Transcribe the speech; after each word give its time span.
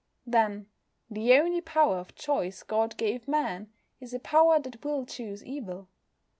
Then, 0.25 0.65
the 1.11 1.35
only 1.37 1.61
power 1.61 1.99
of 1.99 2.15
choice 2.15 2.63
God 2.63 2.97
gave 2.97 3.27
Man 3.27 3.71
is 3.99 4.15
a 4.15 4.19
power 4.19 4.59
that 4.59 4.83
will 4.83 5.05
choose 5.05 5.45
evil. 5.45 5.89